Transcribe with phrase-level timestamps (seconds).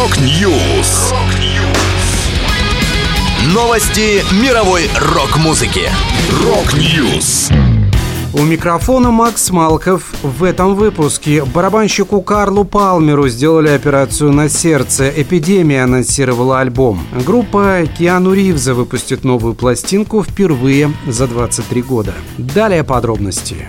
[0.00, 1.12] Rock News.
[3.52, 5.90] Новости мировой рок-музыки.
[6.42, 7.50] Rock News.
[8.32, 10.14] У микрофона Макс Малков.
[10.22, 15.10] В этом выпуске барабанщику Карлу Палмеру сделали операцию на сердце.
[15.14, 17.02] Эпидемия анонсировала альбом.
[17.26, 22.14] Группа Киану Ривза выпустит новую пластинку впервые за 23 года.
[22.38, 23.68] Далее подробности.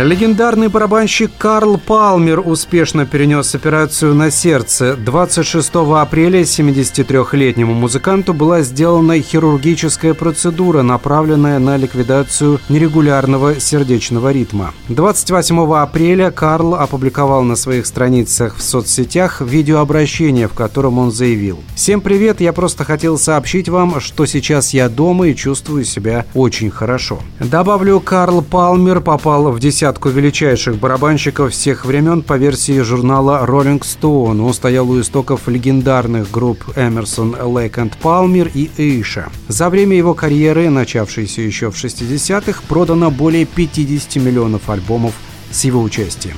[0.00, 4.94] Легендарный барабанщик Карл Палмер успешно перенес операцию на сердце.
[4.94, 14.72] 26 апреля 73-летнему музыканту была сделана хирургическая процедура, направленная на ликвидацию нерегулярного сердечного ритма.
[14.88, 22.00] 28 апреля Карл опубликовал на своих страницах в соцсетях видеообращение, в котором он заявил «Всем
[22.00, 27.18] привет, я просто хотел сообщить вам, что сейчас я дома и чувствую себя очень хорошо».
[27.40, 33.80] Добавлю, Карл Палмер попал в 10 десятку величайших барабанщиков всех времен по версии журнала Rolling
[33.80, 34.38] Stone.
[34.38, 39.30] Он стоял у истоков легендарных групп Эмерсон, Лейк энд Палмер и Эйша.
[39.48, 45.14] За время его карьеры, начавшейся еще в 60-х, продано более 50 миллионов альбомов
[45.50, 46.36] с его участием.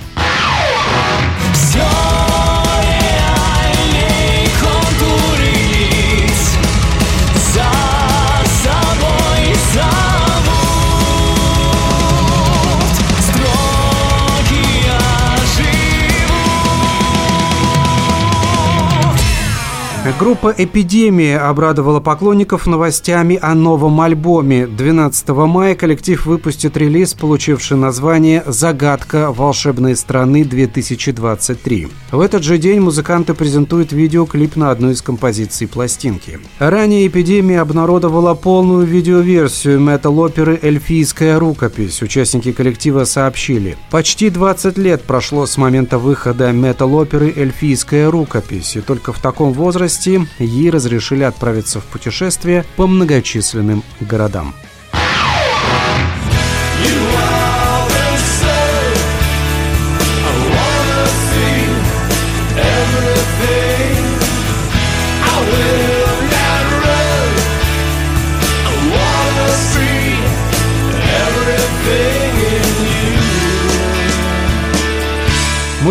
[20.18, 24.66] Группа «Эпидемия» обрадовала поклонников новостями о новом альбоме.
[24.66, 31.90] 12 мая коллектив выпустит релиз, получивший название «Загадка волшебной страны 2023».
[32.10, 36.40] В этот же день музыканты презентуют видеоклип на одну из композиций пластинки.
[36.58, 42.02] Ранее «Эпидемия» обнародовала полную видеоверсию метал-оперы «Эльфийская рукопись».
[42.02, 49.12] Участники коллектива сообщили, почти 20 лет прошло с момента выхода метал-оперы «Эльфийская рукопись», и только
[49.12, 54.54] в таком возрасте власти ей разрешили отправиться в путешествие по многочисленным городам.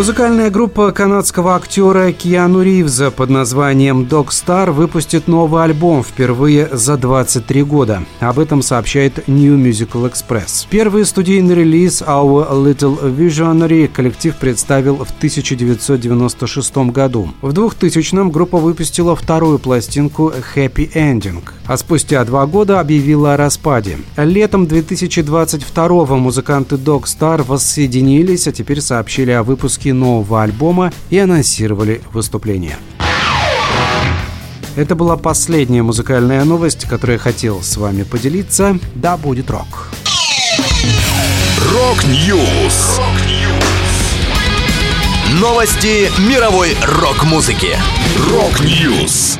[0.00, 6.96] Музыкальная группа канадского актера Киану Ривза под названием Dog Star выпустит новый альбом впервые за
[6.96, 8.02] 23 года.
[8.18, 10.66] Об этом сообщает New Musical Express.
[10.70, 17.28] Первый студийный релиз Our Little Visionary коллектив представил в 1996 году.
[17.42, 23.98] В 2000-м группа выпустила вторую пластинку Happy Ending, а спустя два года объявила о распаде.
[24.16, 31.18] Летом 2022 музыканты Dog Star воссоединились, а теперь сообщили о выпуске выпуске нового альбома и
[31.18, 32.76] анонсировали выступление.
[34.76, 38.78] Это была последняя музыкальная новость, которую я хотел с вами поделиться.
[38.94, 39.90] Да, будет рок.
[41.72, 43.00] Rock News.
[45.40, 47.76] Новости мировой рок-музыки.
[48.30, 49.38] Rock News.